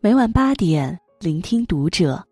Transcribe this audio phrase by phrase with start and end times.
[0.00, 2.24] 每晚八点，聆听读者。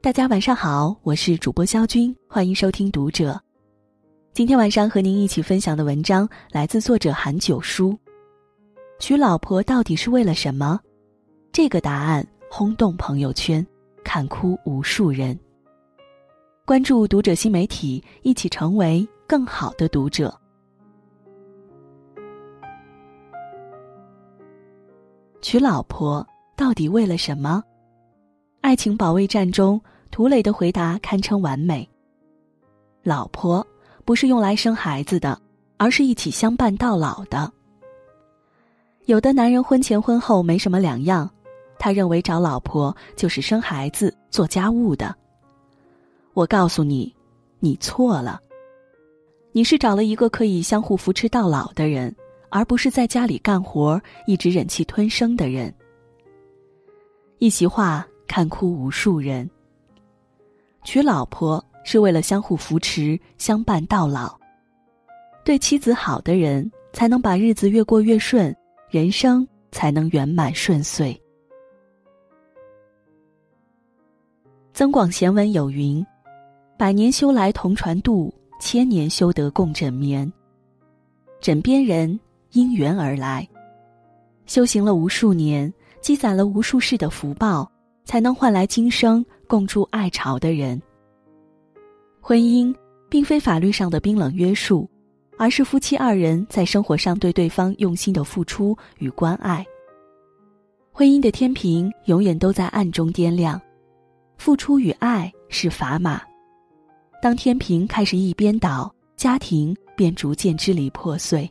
[0.00, 3.42] 大家晚上好，我是主播肖军，欢迎收听读者。
[4.32, 7.98] 今天晚上和您一起分享的文章来自作者韩九叔。
[9.00, 10.78] 娶老婆到底是为了什么？
[11.50, 13.66] 这个答案轰动朋友圈，
[14.04, 15.36] 看哭无数人。
[16.64, 20.32] 关注读者新媒体，一起成为更好的读者。
[25.40, 26.24] 娶老婆
[26.56, 27.62] 到底为了什么？
[28.60, 29.80] 爱情保卫战中，
[30.10, 31.88] 涂磊的回答堪称完美。
[33.02, 33.66] 老婆
[34.04, 35.40] 不是用来生孩子的，
[35.76, 37.50] 而是一起相伴到老的。
[39.06, 41.28] 有的男人婚前婚后没什么两样，
[41.78, 45.14] 他认为找老婆就是生孩子、做家务的。
[46.34, 47.12] 我告诉你，
[47.58, 48.40] 你错了。
[49.50, 52.14] 你是找了一个可以相互扶持到老的人。
[52.54, 55.74] 而不是在家里干活一直忍气吞声的人。
[57.42, 59.50] 一席话看哭无数人。
[60.84, 64.38] 娶老婆是为了相互扶持、相伴到老。
[65.44, 68.56] 对妻子好的人，才能把日子越过越顺，
[68.88, 71.20] 人生才能圆满顺遂。
[74.72, 76.06] 增广贤文有云
[76.78, 80.32] ：“百年修来同船渡，千年修得共枕眠。”
[81.42, 82.20] 枕边人。
[82.52, 83.48] 因缘而来，
[84.44, 85.72] 修行了无数年，
[86.02, 87.70] 积攒了无数世的福报，
[88.04, 90.80] 才能换来今生共筑爱巢的人。
[92.20, 92.74] 婚姻
[93.08, 94.88] 并非法律上的冰冷约束，
[95.38, 99.64] 而是夫妻二人在生活上对对方用心的付出与关爱。
[100.92, 103.60] 婚姻的天平永远都在暗中掂量，
[104.36, 106.20] 付出与爱是砝码，
[107.22, 111.48] 当天平开始一边倒，家庭便逐渐支离破碎。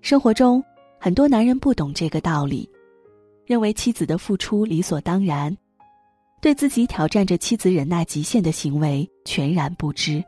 [0.00, 0.62] 生活中，
[0.98, 2.68] 很多男人不懂这个道理，
[3.50, 5.52] 认为妻子的付出理所当然，
[6.40, 10.22] 对自己挑战着妻子忍耐极限的行为全然不知。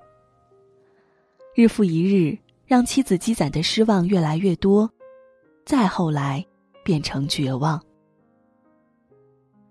[1.55, 4.91] 日复一日，让妻子积攒的失望越来越多，
[5.65, 6.45] 再后来
[6.83, 7.81] 变成绝望。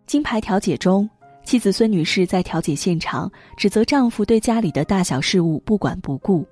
[0.06, 1.10] 金牌调解中，
[1.44, 6.48] 妻子孙女士在调解现场指责丈夫对家里的大小事务不管不顾。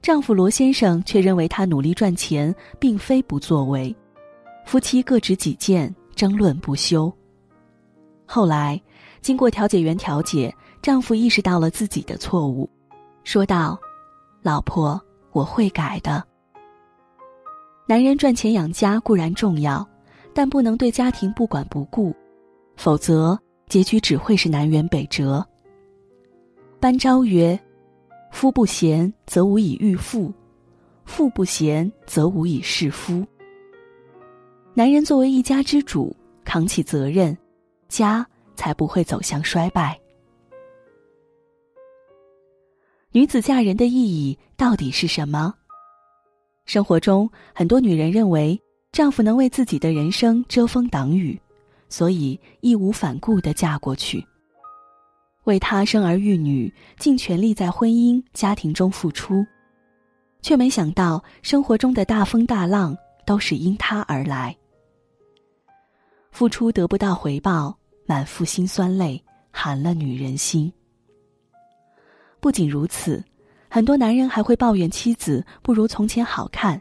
[0.00, 3.92] 丈夫罗先生却认为她努力赚钱，并非不作为，
[4.64, 7.12] 夫妻各执己见，争论不休。
[8.24, 8.80] 后来，
[9.20, 12.68] 经过调解员调解，丈夫意识到了自己的错误，
[13.24, 13.78] 说道
[14.40, 15.00] ：“老婆，
[15.32, 16.24] 我会改的。”
[17.86, 19.86] 男人赚钱养家固然重要，
[20.32, 22.14] 但不能对家庭不管不顾，
[22.76, 23.38] 否则
[23.68, 25.44] 结局只会是南辕北辙。
[26.80, 27.58] 班昭曰。
[28.30, 30.28] 夫不贤，则无以育妇；
[31.04, 33.24] 妇不贤，则无以事夫。
[34.76, 36.14] 男人作为一家之主，
[36.44, 37.36] 扛起责任，
[37.88, 38.26] 家
[38.56, 39.96] 才不会走向衰败。
[43.12, 45.54] 女子嫁人的意义到底是什么？
[46.66, 51.40] 生活中，很多女人认为丈夫能为自己的人生遮风挡雨，
[51.88, 54.26] 所以义无反顾的嫁过去。
[55.44, 59.46] 为他生儿育女，尽全力在婚姻家庭中付出，
[60.42, 64.56] 却没想到生活中的大风大浪都是因他而来。
[66.34, 69.22] 付出得不到回报，满腹心酸泪，
[69.52, 70.70] 寒了女人心。
[72.40, 73.22] 不仅如此，
[73.70, 76.76] 很多男人还会抱怨妻子不如从前好看，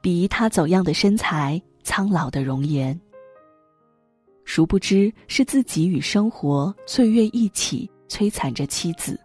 [0.00, 2.98] 鄙夷他走样的身材、苍老的容颜。
[4.44, 9.18] 殊不知是自己与生活岁月一起摧残着妻子，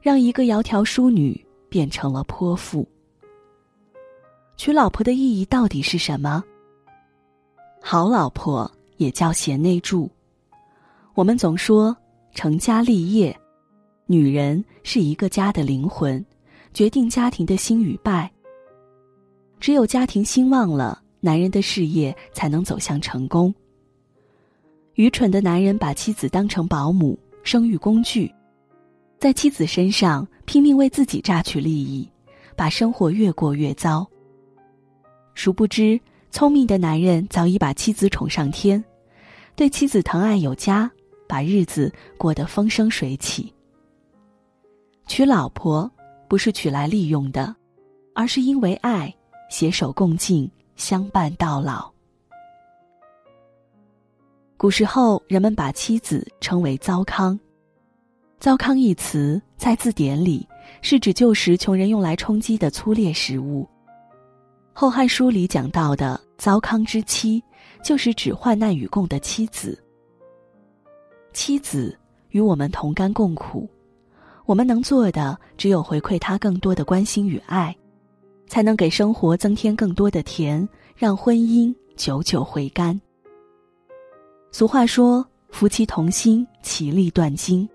[0.00, 2.84] 让一个窈窕淑女变成了泼妇。
[4.56, 6.42] 娶老婆的意义到底是什么？
[7.80, 10.08] 好老婆也叫贤内助。
[11.14, 11.96] 我们总说
[12.34, 13.36] 成家立业，
[14.06, 16.24] 女人是一个家的灵魂，
[16.72, 18.30] 决定家庭的兴与败。
[19.58, 23.52] 只有家庭兴旺了，男人的事业才能走向成功。
[24.94, 28.32] 愚蠢的男人把妻子当成保姆、生育工具，
[29.18, 32.08] 在妻子身上拼命为自己榨取利益，
[32.54, 34.06] 把生活越过越糟。
[35.34, 35.98] 殊不知，
[36.30, 38.82] 聪明的男人早已把妻子宠上天，
[39.56, 40.90] 对妻子疼爱有加，
[41.28, 43.52] 把日子过得风生水起。
[45.06, 45.90] 娶老婆
[46.28, 47.54] 不是娶来利用的，
[48.14, 49.12] 而是因为爱，
[49.50, 51.90] 携手共进，相伴到老。
[54.56, 57.38] 古时候，人们把妻子称为“糟糠”。
[58.38, 60.46] 糟糠一词在字典里
[60.80, 63.64] 是指旧时穷人用来充饥的粗劣食物。
[64.80, 67.44] 《后汉书》里讲到的“糟糠之妻”，
[67.84, 69.78] 就是指患难与共的妻子。
[71.34, 71.94] 妻子
[72.30, 73.68] 与我们同甘共苦，
[74.46, 77.76] 我们能做的只有回馈她更多的关心与爱，
[78.46, 80.66] 才能给生活增添更多的甜，
[80.96, 82.98] 让婚姻久久回甘。
[84.50, 85.22] 俗话说
[85.52, 87.68] ：“夫妻同心，其利断金。”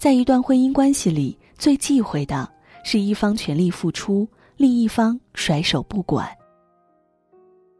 [0.00, 2.50] 在一段婚姻关系里，最忌讳的
[2.84, 4.26] 是一方全力付出，
[4.56, 6.28] 另一方甩手不管。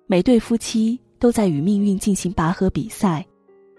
[0.06, 3.26] 每对夫妻都在与命运进行拔河比赛，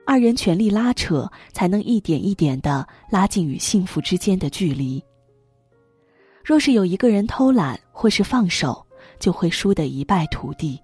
[0.06, 5.04] 二人全力拉扯，才能一点一点的拉近与幸福之间的距离。
[6.44, 8.86] 若是有一个人偷懒或是放手，
[9.20, 10.80] 就会输得一败涂地。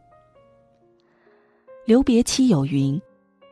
[1.86, 3.02] 留别妻有云。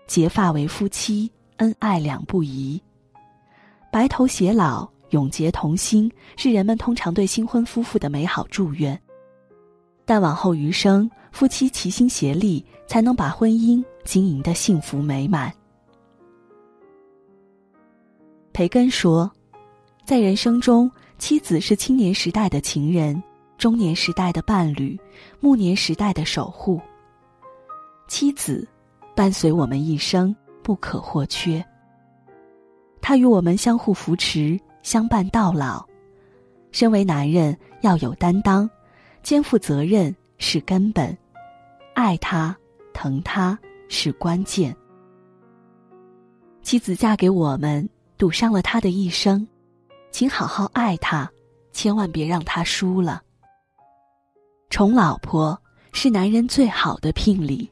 [0.08, 2.82] 结发为夫妻，恩爱两不疑。
[3.90, 9.00] 白头偕老，永结同心，是人们通常对新婚夫妇的美好祝愿。
[10.04, 15.54] 但往后余生，夫妻齐心协力，才能把婚姻经营的幸福美满。
[18.52, 19.32] 培根说，
[20.04, 23.22] 在人生中，妻子是青年时代的情人，
[23.58, 25.00] 中年时代的伴侣，
[25.40, 26.82] 暮年时代的守护。
[28.08, 28.68] 妻子。
[29.14, 30.34] 伴随我们一生，
[30.64, 31.64] 不可或缺。
[33.02, 35.86] 他与我们相互扶持，相伴到老。
[36.72, 38.70] 身为男人，要有担当，
[39.24, 41.18] 肩负责任是根本，
[41.94, 42.56] 爱他、
[42.94, 43.58] 疼他
[43.90, 44.76] 是关键。
[46.62, 47.88] 妻子嫁给我们，
[48.18, 49.48] 赌上了他的一生，
[50.12, 51.30] 请好好爱他，
[51.72, 53.22] 千万别让他输了。
[54.70, 55.60] 宠老婆
[55.94, 57.71] 是男人最好的聘礼。